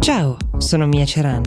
Ciao, 0.00 0.38
sono 0.56 0.86
Mia 0.86 1.04
Ceran. 1.04 1.42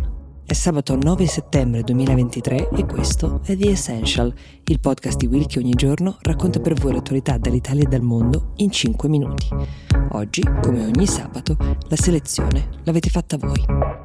È 0.46 0.54
sabato 0.54 0.96
9 0.96 1.26
settembre 1.26 1.82
2023 1.82 2.70
e 2.70 2.86
questo 2.86 3.42
è 3.44 3.58
The 3.58 3.72
Essential, 3.72 4.32
il 4.66 4.80
podcast 4.80 5.18
di 5.18 5.26
Will 5.26 5.48
che 5.48 5.58
ogni 5.58 5.74
giorno 5.74 6.18
racconta 6.22 6.60
per 6.60 6.76
voi 6.76 6.94
l'attualità 6.94 7.40
dall'Italia 7.40 7.82
e 7.82 7.88
dal 7.88 8.04
mondo 8.04 8.52
in 8.58 8.70
5 8.70 9.10
minuti. 9.10 9.48
Oggi, 10.12 10.44
come 10.62 10.86
ogni 10.86 11.08
sabato, 11.08 11.58
la 11.58 11.96
selezione 11.96 12.70
l'avete 12.84 13.10
fatta 13.10 13.38
voi. 13.38 14.03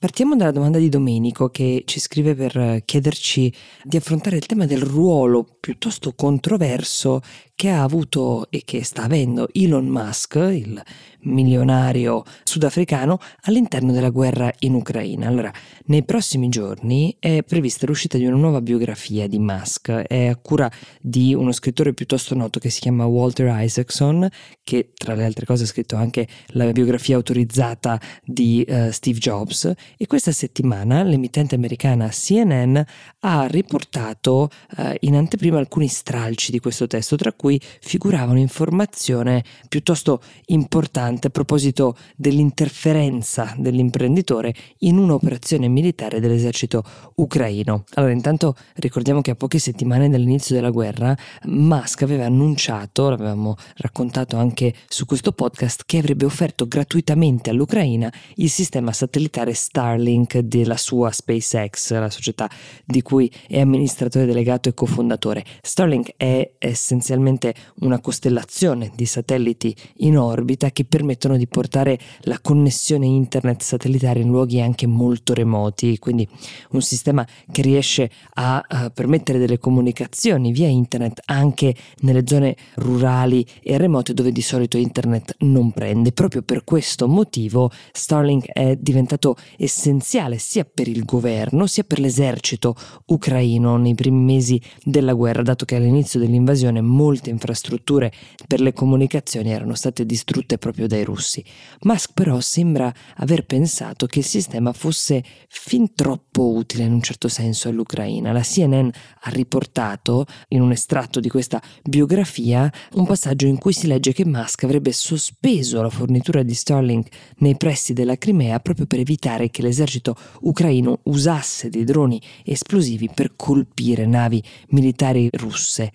Partiamo 0.00 0.34
dalla 0.34 0.50
domanda 0.50 0.78
di 0.78 0.88
Domenico 0.88 1.50
che 1.50 1.82
ci 1.84 2.00
scrive 2.00 2.34
per 2.34 2.84
chiederci 2.86 3.52
di 3.82 3.98
affrontare 3.98 4.36
il 4.36 4.46
tema 4.46 4.64
del 4.64 4.80
ruolo 4.80 5.44
piuttosto 5.60 6.14
controverso 6.14 7.20
che 7.54 7.68
ha 7.68 7.82
avuto 7.82 8.46
e 8.48 8.62
che 8.64 8.82
sta 8.82 9.02
avendo 9.02 9.48
Elon 9.52 9.86
Musk, 9.86 10.36
il 10.36 10.82
milionario 11.22 12.24
sudafricano, 12.44 13.18
all'interno 13.42 13.92
della 13.92 14.10
guerra 14.10 14.52
in 14.60 14.74
Ucraina. 14.74 15.26
Allora, 15.26 15.52
nei 15.86 16.04
prossimi 16.04 16.48
giorni 16.48 17.16
è 17.18 17.42
prevista 17.42 17.86
l'uscita 17.86 18.18
di 18.18 18.26
una 18.26 18.36
nuova 18.36 18.60
biografia 18.60 19.26
di 19.26 19.38
Musk, 19.38 19.90
è 19.90 20.26
a 20.26 20.36
cura 20.36 20.70
di 21.00 21.34
uno 21.34 21.52
scrittore 21.52 21.94
piuttosto 21.94 22.34
noto 22.34 22.58
che 22.60 22.70
si 22.70 22.80
chiama 22.80 23.06
Walter 23.06 23.54
Isaacson, 23.60 24.28
che 24.62 24.92
tra 24.94 25.14
le 25.14 25.24
altre 25.24 25.46
cose 25.46 25.64
ha 25.64 25.66
scritto 25.66 25.96
anche 25.96 26.26
la 26.48 26.70
biografia 26.72 27.16
autorizzata 27.16 28.00
di 28.24 28.64
uh, 28.68 28.90
Steve 28.90 29.18
Jobs 29.18 29.72
e 29.96 30.06
questa 30.06 30.32
settimana 30.32 31.02
l'emittente 31.02 31.54
americana 31.54 32.08
CNN 32.08 32.78
ha 33.20 33.46
riportato 33.46 34.48
uh, 34.76 34.94
in 35.00 35.14
anteprima 35.14 35.58
alcuni 35.58 35.88
stralci 35.88 36.50
di 36.50 36.58
questo 36.58 36.86
testo, 36.86 37.16
tra 37.16 37.32
cui 37.32 37.60
figurava 37.80 38.32
un'informazione 38.32 39.44
piuttosto 39.68 40.22
importante 40.46 41.26
a 41.26 41.30
proposito 41.30 41.96
dell'interferenza 42.16 43.54
dell'imprenditore 43.58 44.54
in 44.78 44.96
un'operazione 44.98 45.68
militare 45.68 46.20
dell'esercito 46.20 46.82
ucraino. 47.16 47.84
Allora, 47.94 48.12
intanto 48.12 48.54
ricordiamo 48.76 49.20
che 49.20 49.32
a 49.32 49.34
poche 49.34 49.58
settimane 49.58 50.08
dall'inizio 50.08 50.54
della 50.54 50.70
guerra 50.70 51.16
Musk 51.44 52.02
aveva 52.02 52.24
annunciato, 52.26 53.10
l'avevamo 53.10 53.56
raccontato 53.76 54.36
anche 54.36 54.74
su 54.88 55.04
questo 55.04 55.32
podcast, 55.32 55.82
che 55.84 55.98
avrebbe 55.98 56.24
offerto 56.24 56.66
gratuitamente 56.66 57.50
all'Ucraina 57.50 58.12
il 58.36 58.50
sistema 58.50 58.92
satellitare 58.92 59.52
Starlink 59.52 60.38
della 60.38 60.76
sua 60.76 61.10
SpaceX, 61.10 61.92
la 61.92 62.10
società 62.10 62.48
di 62.84 63.02
cui 63.02 63.09
è 63.18 63.60
amministratore 63.60 64.26
delegato 64.26 64.68
e 64.68 64.74
cofondatore. 64.74 65.44
Starlink 65.62 66.14
è 66.16 66.52
essenzialmente 66.58 67.54
una 67.80 68.00
costellazione 68.00 68.92
di 68.94 69.06
satelliti 69.06 69.74
in 69.98 70.16
orbita 70.16 70.70
che 70.70 70.84
permettono 70.84 71.36
di 71.36 71.46
portare 71.46 71.98
la 72.22 72.38
connessione 72.40 73.06
internet 73.06 73.62
satellitare 73.62 74.20
in 74.20 74.28
luoghi 74.28 74.60
anche 74.60 74.86
molto 74.86 75.34
remoti, 75.34 75.98
quindi 75.98 76.28
un 76.70 76.82
sistema 76.82 77.26
che 77.50 77.62
riesce 77.62 78.10
a, 78.34 78.64
a 78.66 78.90
permettere 78.90 79.38
delle 79.38 79.58
comunicazioni 79.58 80.52
via 80.52 80.68
internet 80.68 81.22
anche 81.26 81.74
nelle 82.00 82.22
zone 82.26 82.56
rurali 82.74 83.44
e 83.62 83.76
remote 83.78 84.14
dove 84.14 84.32
di 84.32 84.42
solito 84.42 84.76
internet 84.76 85.36
non 85.40 85.72
prende. 85.72 86.12
Proprio 86.12 86.42
per 86.42 86.64
questo 86.64 87.08
motivo 87.08 87.70
Starlink 87.92 88.46
è 88.52 88.76
diventato 88.76 89.36
essenziale 89.56 90.38
sia 90.38 90.64
per 90.64 90.88
il 90.88 91.04
governo 91.04 91.66
sia 91.66 91.84
per 91.84 91.98
l'esercito 91.98 92.74
ucraino 93.10 93.76
nei 93.76 93.94
primi 93.94 94.22
mesi 94.22 94.60
della 94.82 95.12
guerra, 95.12 95.42
dato 95.42 95.64
che 95.64 95.76
all'inizio 95.76 96.18
dell'invasione 96.20 96.80
molte 96.80 97.30
infrastrutture 97.30 98.12
per 98.46 98.60
le 98.60 98.72
comunicazioni 98.72 99.50
erano 99.50 99.74
state 99.74 100.06
distrutte 100.06 100.58
proprio 100.58 100.86
dai 100.86 101.04
russi. 101.04 101.44
Musk 101.82 102.12
però 102.14 102.40
sembra 102.40 102.92
aver 103.16 103.44
pensato 103.46 104.06
che 104.06 104.20
il 104.20 104.24
sistema 104.24 104.72
fosse 104.72 105.22
fin 105.48 105.92
troppo 105.94 106.52
utile 106.52 106.84
in 106.84 106.92
un 106.92 107.02
certo 107.02 107.28
senso 107.28 107.68
all'Ucraina. 107.68 108.32
La 108.32 108.42
CNN 108.42 108.88
ha 109.22 109.30
riportato 109.30 110.26
in 110.48 110.62
un 110.62 110.70
estratto 110.70 111.20
di 111.20 111.28
questa 111.28 111.60
biografia 111.82 112.70
un 112.94 113.06
passaggio 113.06 113.46
in 113.46 113.58
cui 113.58 113.72
si 113.72 113.86
legge 113.86 114.12
che 114.12 114.24
Musk 114.24 114.64
avrebbe 114.64 114.92
sospeso 114.92 115.82
la 115.82 115.90
fornitura 115.90 116.42
di 116.42 116.54
Starlink 116.54 117.08
nei 117.38 117.56
pressi 117.56 117.92
della 117.92 118.16
Crimea 118.16 118.60
proprio 118.60 118.86
per 118.86 119.00
evitare 119.00 119.50
che 119.50 119.62
l'esercito 119.62 120.16
ucraino 120.42 121.00
usasse 121.04 121.68
dei 121.68 121.84
droni 121.84 122.20
esplosivi 122.44 122.99
per 123.08 123.32
colpire 123.36 124.04
navi 124.04 124.42
militari 124.68 125.28
russe. 125.32 125.92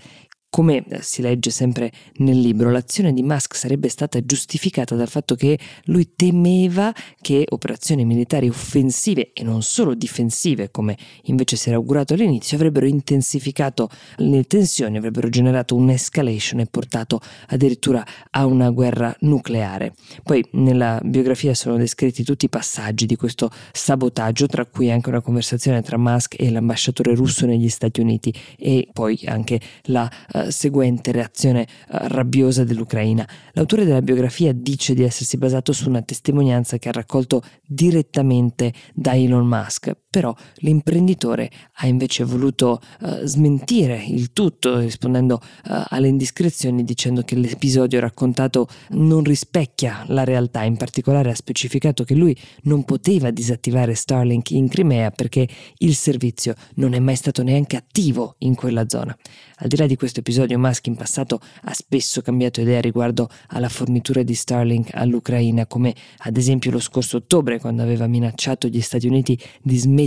Come 0.55 0.85
eh, 0.87 1.01
si 1.01 1.21
legge 1.21 1.49
sempre 1.49 1.91
nel 2.19 2.39
libro, 2.39 2.71
l'azione 2.71 3.11
di 3.11 3.21
Musk 3.23 3.57
sarebbe 3.57 3.89
stata 3.89 4.23
giustificata 4.23 4.95
dal 4.95 5.09
fatto 5.09 5.35
che 5.35 5.59
lui 5.87 6.13
temeva 6.15 6.93
che 7.19 7.43
operazioni 7.49 8.05
militari 8.05 8.47
offensive 8.47 9.33
e 9.33 9.43
non 9.43 9.63
solo 9.63 9.93
difensive, 9.95 10.71
come 10.71 10.97
invece 11.23 11.57
si 11.57 11.67
era 11.67 11.77
augurato 11.77 12.13
all'inizio, 12.13 12.55
avrebbero 12.55 12.85
intensificato 12.85 13.89
le 14.19 14.45
tensioni, 14.45 14.95
avrebbero 14.95 15.27
generato 15.27 15.75
un'escalation 15.75 16.61
e 16.61 16.67
portato 16.67 17.19
addirittura 17.47 18.01
a 18.31 18.45
una 18.45 18.69
guerra 18.69 19.13
nucleare. 19.21 19.93
Poi 20.23 20.41
nella 20.51 21.01
biografia 21.03 21.53
sono 21.53 21.75
descritti 21.75 22.23
tutti 22.23 22.45
i 22.45 22.49
passaggi 22.49 23.05
di 23.05 23.17
questo 23.17 23.49
sabotaggio, 23.73 24.47
tra 24.47 24.65
cui 24.65 24.89
anche 24.89 25.09
una 25.09 25.19
conversazione 25.19 25.81
tra 25.81 25.97
Musk 25.97 26.39
e 26.39 26.49
l'ambasciatore 26.49 27.13
russo 27.13 27.45
negli 27.45 27.67
Stati 27.67 27.99
Uniti 27.99 28.33
e 28.57 28.87
poi 28.93 29.19
anche 29.25 29.59
la 29.87 30.09
seguente 30.49 31.11
reazione 31.11 31.61
uh, 31.61 31.97
rabbiosa 32.07 32.63
dell'Ucraina. 32.63 33.27
L'autore 33.53 33.85
della 33.85 34.01
biografia 34.01 34.53
dice 34.53 34.93
di 34.93 35.03
essersi 35.03 35.37
basato 35.37 35.73
su 35.73 35.89
una 35.89 36.01
testimonianza 36.01 36.77
che 36.77 36.89
ha 36.89 36.93
raccolto 36.93 37.41
direttamente 37.65 38.73
da 38.93 39.15
Elon 39.15 39.47
Musk, 39.47 39.95
però 40.15 40.33
l'imprenditore 40.59 41.51
ha 41.73 41.87
invece 41.87 42.23
voluto 42.23 42.79
uh, 43.01 43.25
smentire 43.25 44.01
il 44.07 44.31
tutto 44.31 44.79
rispondendo 44.79 45.41
uh, 45.43 45.83
alle 45.89 46.07
indiscrezioni 46.07 46.85
dicendo 46.85 47.23
che 47.23 47.35
l'episodio 47.35 47.99
raccontato 47.99 48.69
non 48.91 49.25
rispecchia 49.25 50.05
la 50.07 50.23
realtà, 50.23 50.63
in 50.63 50.77
particolare 50.77 51.31
ha 51.31 51.35
specificato 51.35 52.05
che 52.05 52.15
lui 52.15 52.33
non 52.61 52.85
poteva 52.85 53.29
disattivare 53.29 53.93
Starlink 53.93 54.51
in 54.51 54.69
Crimea 54.69 55.11
perché 55.11 55.49
il 55.79 55.95
servizio 55.95 56.55
non 56.75 56.93
è 56.93 56.99
mai 56.99 57.17
stato 57.17 57.43
neanche 57.43 57.75
attivo 57.75 58.35
in 58.37 58.55
quella 58.55 58.87
zona. 58.87 59.13
Al 59.59 59.67
di 59.67 59.75
là 59.75 59.85
di 59.85 59.97
questo 59.97 60.19
episodio, 60.19 60.59
Musk 60.59 60.87
in 60.87 60.95
passato 60.95 61.39
ha 61.63 61.73
spesso 61.73 62.21
cambiato 62.21 62.61
idea 62.61 62.79
riguardo 62.79 63.29
alla 63.47 63.69
fornitura 63.69 64.21
di 64.23 64.33
Starlink 64.33 64.93
all'Ucraina, 64.93 65.65
come 65.65 65.93
ad 66.19 66.37
esempio 66.37 66.71
lo 66.71 66.79
scorso 66.79 67.17
ottobre, 67.17 67.59
quando 67.59 67.81
aveva 67.81 68.07
minacciato 68.07 68.67
gli 68.67 68.81
Stati 68.81 69.07
Uniti 69.07 69.37
di 69.61 69.77
smettere 69.77 70.03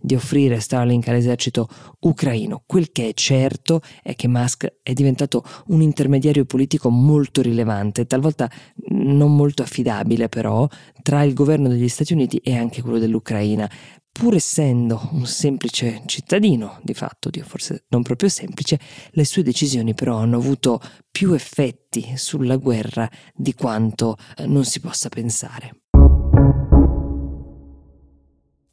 di 0.00 0.14
offrire 0.14 0.60
Starlink 0.60 1.08
all'esercito 1.08 1.68
ucraino. 2.00 2.62
Quel 2.66 2.90
che 2.92 3.08
è 3.08 3.14
certo 3.14 3.80
è 4.02 4.14
che 4.14 4.28
Musk 4.28 4.72
è 4.82 4.92
diventato 4.92 5.42
un 5.68 5.82
intermediario 5.82 6.44
politico 6.44 6.90
molto 6.90 7.42
rilevante, 7.42 8.06
talvolta 8.06 8.50
non 8.90 9.34
molto 9.34 9.62
affidabile 9.62 10.28
però, 10.28 10.66
tra 11.02 11.22
il 11.22 11.34
governo 11.34 11.68
degli 11.68 11.88
Stati 11.88 12.12
Uniti 12.12 12.38
e 12.38 12.56
anche 12.56 12.82
quello 12.82 12.98
dell'Ucraina 12.98 13.70
pur 14.14 14.36
essendo 14.36 15.08
un 15.10 15.26
semplice 15.26 16.02
cittadino, 16.06 16.78
di 16.84 16.94
fatto, 16.94 17.30
forse 17.42 17.86
non 17.88 18.04
proprio 18.04 18.28
semplice, 18.28 18.78
le 19.10 19.24
sue 19.24 19.42
decisioni 19.42 19.92
però 19.92 20.18
hanno 20.18 20.36
avuto 20.36 20.80
più 21.10 21.32
effetti 21.32 22.12
sulla 22.14 22.56
guerra 22.56 23.10
di 23.34 23.54
quanto 23.54 24.16
eh, 24.36 24.46
non 24.46 24.64
si 24.64 24.78
possa 24.78 25.08
pensare. 25.08 25.83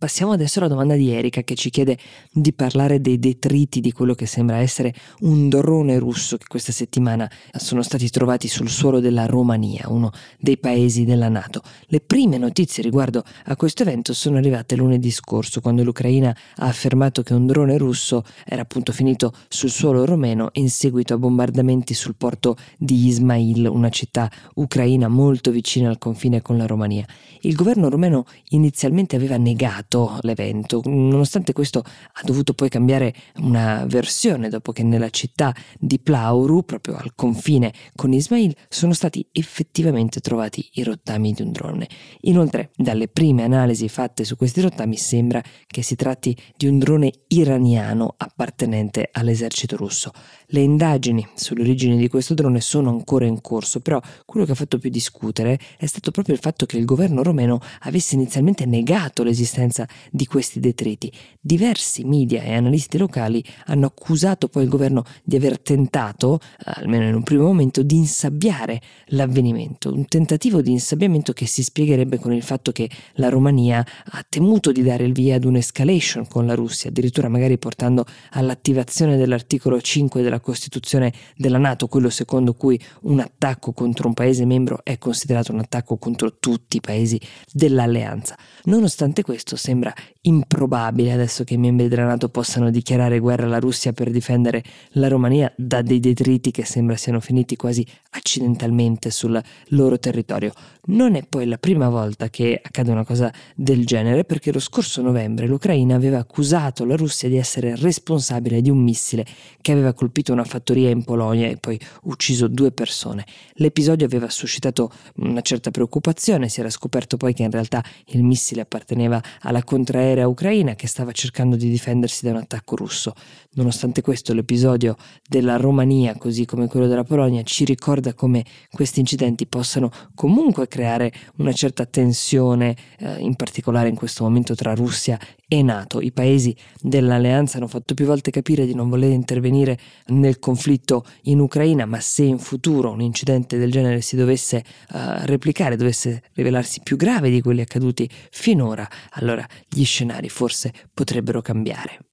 Passiamo 0.02 0.32
adesso 0.32 0.58
alla 0.58 0.68
domanda 0.68 0.96
di 0.96 1.12
Erika 1.12 1.44
che 1.44 1.54
ci 1.54 1.70
chiede 1.70 1.96
di 2.32 2.54
parlare 2.54 3.02
dei 3.02 3.20
detriti 3.20 3.82
di 3.82 3.92
quello 3.92 4.16
che 4.16 4.26
sembra 4.26 4.58
essere 4.58 4.96
un 5.20 5.48
drone 5.48 6.00
russo 6.00 6.38
che 6.38 6.46
questa 6.48 6.72
settimana 6.72 7.30
sono 7.56 7.84
stati 7.84 8.10
trovati 8.10 8.48
sul 8.48 8.68
suolo 8.68 9.00
della 9.00 9.28
Romania, 9.28 9.86
uno 9.90 10.10
dei 10.40 10.58
paesi 10.58 11.06
della 11.06 11.30
Nato. 11.30 11.62
Le 11.86 12.00
prime 12.00 12.40
notizie 12.40 12.82
riguardo 12.82 13.24
a 13.46 13.56
questo 13.56 13.84
evento 13.84 14.14
sono 14.14 14.38
arrivate 14.38 14.76
lunedì 14.76 15.12
scorso 15.12 15.62
quando 15.62 15.84
l'Ucraina 15.84 16.36
ha 16.56 16.66
affermato 16.66 17.22
che 17.22 17.36
un 17.36 17.46
drone 17.46 17.78
russo 17.78 18.24
era 18.44 18.64
appunto 18.64 18.94
finito 18.94 19.32
sul 19.50 19.70
suolo 19.70 20.04
romeno 20.04 20.50
in 20.54 20.72
seguito 20.72 21.14
a 21.14 21.20
bombardamenti 21.20 21.94
sul 21.94 22.16
porto 22.16 22.58
di 22.76 23.06
Ismail, 23.06 23.68
una 23.68 23.90
città 23.90 24.32
ucraina 24.56 25.08
molto 25.08 25.52
vicina 25.52 25.90
al 25.90 26.00
confine 26.00 26.42
con 26.42 26.58
la 26.58 26.66
Romania. 26.66 27.06
Il 27.42 27.54
governo 27.54 27.88
romeno 27.88 28.26
inizialmente 28.50 29.16
aveva 29.16 29.38
negato 29.38 29.90
fatto 29.92 30.20
l'evento. 30.22 30.82
Nonostante 30.86 31.52
questo 31.52 31.80
ha 31.80 32.22
dovuto 32.24 32.54
poi 32.54 32.70
cambiare 32.70 33.14
una 33.38 33.86
versione 33.86 34.48
dopo 34.48 34.72
che 34.72 34.84
nella 34.84 35.10
città 35.10 35.54
di 35.78 36.00
Plauru, 36.00 36.64
proprio 36.64 36.96
al 36.96 37.14
confine 37.14 37.74
con 37.96 38.14
Ismail, 38.14 38.56
sono 38.70 38.94
stati 38.94 39.28
effettivamente 39.34 40.22
trovati 40.22 40.70
i 40.74 40.84
rottami 40.84 41.34
di 41.34 41.42
un 41.42 41.52
drone. 41.52 41.88
Inoltre, 42.22 42.72
dalle 42.76 43.10
prime 43.10 43.44
analisi 43.44 43.90
fatte 43.90 44.24
su 44.24 44.38
questi 44.38 44.62
rottami 44.62 44.96
sembra 44.96 45.44
che 45.68 45.82
si 45.82 45.96
tratti 45.96 46.36
di 46.56 46.68
un 46.68 46.80
drone 46.80 47.12
iraniano 47.28 48.14
appartenente 48.18 49.10
all'esercito 49.12 49.76
russo. 49.76 50.12
Le 50.48 50.62
indagini 50.62 51.28
sulle 51.36 51.62
origini 51.62 51.98
di 51.98 52.08
questo 52.08 52.34
drone 52.34 52.62
sono 52.62 52.90
ancora 52.90 53.26
in 53.26 53.42
corso, 53.42 53.80
però 53.80 54.00
quello 54.26 54.46
che 54.46 54.54
ha 54.54 54.56
fatto 54.56 54.78
più 54.78 54.90
discutere 54.90 55.60
è 55.78 55.86
stato 55.86 56.12
proprio 56.12 56.36
il 56.36 56.42
fatto 56.42 56.66
che 56.66 56.78
il 56.78 56.86
governo 56.86 57.24
romeno 57.24 57.60
avesse 57.82 58.16
inizialmente 58.16 58.66
negato 58.66 59.24
l'esistenza 59.24 59.81
presenza 59.82 59.88
di 60.10 60.26
questi 60.26 60.60
detriti. 60.60 61.12
Diversi 61.40 62.04
media 62.04 62.44
e 62.44 62.54
analisti 62.54 62.98
locali 62.98 63.44
hanno 63.66 63.88
accusato 63.88 64.48
poi 64.48 64.64
il 64.64 64.70
governo 64.70 65.04
di 65.24 65.36
aver 65.36 65.60
tentato, 65.60 66.40
almeno 66.64 67.08
in 67.08 67.16
un 67.16 67.24
primo 67.24 67.46
momento, 67.46 67.82
di 67.84 67.96
insabbiare 67.96 68.82
l'avvenimento, 69.08 69.94
un 69.94 70.06
tentativo 70.06 70.62
di 70.62 70.72
insabbiamento 70.72 71.34
che 71.34 71.48
si 71.48 71.64
spiegherebbe 71.64 72.20
con 72.20 72.34
il 72.34 72.44
fatto 72.44 72.72
che 72.72 72.90
la 73.14 73.30
Romania 73.30 73.86
ha 74.12 74.26
temuto 74.28 74.72
di 74.72 74.84
dare 74.84 75.06
il 75.06 75.14
via 75.14 75.36
ad 75.36 75.46
un'escalation 75.46 76.28
con 76.28 76.46
la 76.46 76.54
Russia, 76.54 76.90
addirittura 76.90 77.30
magari 77.30 77.58
portando 77.58 78.06
all'attivazione 78.32 79.18
dell'articolo 79.18 79.80
5 79.80 80.22
della 80.22 80.40
Costituzione 80.40 81.14
della 81.36 81.58
Nato, 81.58 81.88
quello 81.88 82.10
secondo 82.10 82.54
cui 82.54 82.80
un 83.02 83.20
attacco 83.20 83.72
contro 83.74 84.08
un 84.08 84.14
paese 84.14 84.46
membro 84.46 84.82
è 84.84 84.98
considerato 84.98 85.52
un 85.52 85.60
attacco 85.60 85.98
contro 85.98 86.38
tutti 86.38 86.78
i 86.78 86.82
paesi 86.82 87.20
dell'alleanza. 87.52 88.38
Nonostante 88.66 89.24
questo, 89.24 89.56
sembra 89.72 89.96
improbabile 90.24 91.14
adesso 91.14 91.44
che 91.44 91.56
i 91.56 91.58
membri 91.58 91.88
della 91.88 92.06
Nato 92.06 92.30
possano 92.30 92.70
dichiarare 92.70 93.18
guerra 93.18 93.46
alla 93.46 93.58
Russia 93.58 93.92
per 93.92 94.12
difendere 94.12 94.64
la 94.92 95.08
Romania 95.08 95.52
da 95.58 95.82
dei 95.82 96.00
detriti 96.00 96.52
che 96.52 96.64
sembra 96.64 96.96
siano 96.96 97.20
finiti 97.20 97.56
quasi 97.56 97.86
accidentalmente 98.12 99.10
sul 99.10 99.42
loro 99.70 99.98
territorio. 99.98 100.54
Non 100.84 101.16
è 101.16 101.24
poi 101.28 101.48
la 101.48 101.58
prima 101.58 101.90
volta 101.90 102.30
che 102.30 102.60
accade 102.62 102.92
una 102.92 103.06
cosa 103.06 103.34
del 103.56 103.86
genere 103.86 104.24
perché 104.24 104.52
lo 104.52 104.60
scorso 104.60 105.02
novembre 105.02 105.48
l'Ucraina 105.48 105.96
aveva 105.96 106.20
accusato 106.20 106.86
la 106.86 106.96
Russia 106.96 107.28
di 107.28 107.38
essere 107.38 107.76
responsabile 107.76 108.62
di 108.62 108.70
un 108.70 108.78
missile 108.78 109.26
che 109.60 109.72
aveva 109.72 109.94
colpito 109.94 110.34
una 110.34 110.44
fattoria 110.44 110.90
in 110.90 111.04
Polonia 111.04 111.48
e 111.48 111.58
poi 111.58 111.80
ucciso 112.04 112.48
due 112.48 112.72
persone. 112.72 113.26
L'episodio 113.54 114.06
aveva 114.06 114.30
suscitato 114.30 114.92
una 115.16 115.42
certa 115.42 115.72
preoccupazione, 115.72 116.50
si 116.50 116.60
era 116.60 116.70
scoperto 116.70 117.18
poi 117.18 117.34
che 117.34 117.44
in 117.44 117.52
realtà 117.52 117.84
il 118.08 118.24
missile 118.24 118.62
apparteneva 118.62 119.22
alla 119.42 119.64
contraerea 119.64 120.11
ucraina 120.20 120.76
che 120.76 120.88
stava 120.88 121.12
cercando 121.12 121.56
di 121.56 121.70
difendersi 121.70 122.26
da 122.26 122.32
un 122.32 122.38
attacco 122.38 122.76
russo. 122.76 123.14
Nonostante 123.54 124.02
questo 124.02 124.34
l'episodio 124.34 124.96
della 125.28 125.58
Romania, 125.58 126.16
così 126.18 126.46
come 126.46 126.68
quello 126.68 126.88
della 126.88 127.04
Polonia, 127.04 127.44
ci 127.44 127.66
ricorda 127.66 128.14
come 128.14 128.46
questi 128.72 129.00
incidenti 129.00 129.46
possano 129.46 129.92
comunque 130.16 130.68
creare 130.68 131.12
una 131.38 131.54
certa 131.54 131.86
tensione, 131.86 132.76
eh, 133.00 133.20
in 133.20 133.36
particolare 133.36 133.90
in 133.90 133.96
questo 133.96 134.24
momento 134.24 134.56
tra 134.56 134.74
Russia 134.74 135.20
e 135.54 135.62
NATO. 135.64 136.00
I 136.00 136.14
paesi 136.14 136.56
dell'alleanza 136.80 137.58
hanno 137.58 137.68
fatto 137.68 137.94
più 137.94 138.06
volte 138.06 138.32
capire 138.32 138.66
di 138.66 138.74
non 138.74 138.88
voler 138.88 139.12
intervenire 139.12 139.78
nel 140.08 140.40
conflitto 140.40 141.04
in 141.24 141.42
Ucraina, 141.42 141.86
ma 141.86 142.00
se 142.00 142.24
in 142.24 142.40
futuro 142.40 142.92
un 142.92 143.02
incidente 143.02 143.58
del 143.58 143.70
genere 143.70 144.00
si 144.00 144.16
dovesse 144.16 144.64
uh, 144.94 145.26
replicare, 145.26 145.76
dovesse 145.76 146.24
rivelarsi 146.36 146.80
più 146.82 146.96
grave 146.96 147.30
di 147.30 147.42
quelli 147.42 147.60
accaduti 147.60 148.10
finora, 148.30 148.88
allora 149.16 149.46
gli 149.68 149.84
scenari 149.84 150.30
forse 150.30 150.72
potrebbero 150.94 151.42
cambiare. 151.42 152.11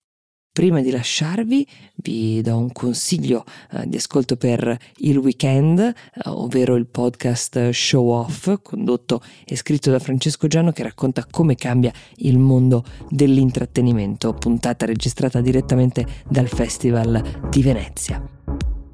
Prima 0.58 0.80
di 0.80 0.90
lasciarvi 0.90 1.64
vi 2.02 2.40
do 2.42 2.58
un 2.58 2.72
consiglio 2.72 3.44
eh, 3.70 3.86
di 3.86 3.94
ascolto 3.94 4.36
per 4.36 4.76
il 4.96 5.16
weekend, 5.16 5.78
eh, 5.78 5.92
ovvero 6.24 6.74
il 6.74 6.86
podcast 6.86 7.70
Show 7.70 8.08
Off, 8.08 8.58
condotto 8.60 9.22
e 9.44 9.54
scritto 9.54 9.92
da 9.92 10.00
Francesco 10.00 10.48
Giano 10.48 10.72
che 10.72 10.82
racconta 10.82 11.24
come 11.30 11.54
cambia 11.54 11.92
il 12.16 12.38
mondo 12.38 12.82
dell'intrattenimento, 13.08 14.34
puntata 14.34 14.84
registrata 14.84 15.40
direttamente 15.40 16.04
dal 16.28 16.48
Festival 16.48 17.22
di 17.48 17.62
Venezia. 17.62 18.20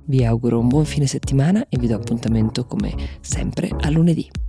Vi 0.04 0.22
auguro 0.22 0.58
un 0.58 0.68
buon 0.68 0.84
fine 0.84 1.06
settimana 1.06 1.64
e 1.70 1.78
vi 1.78 1.86
do 1.86 1.94
appuntamento 1.94 2.66
come 2.66 2.94
sempre 3.22 3.70
a 3.74 3.88
lunedì. 3.88 4.43